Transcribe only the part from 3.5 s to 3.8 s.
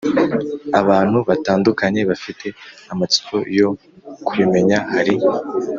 yo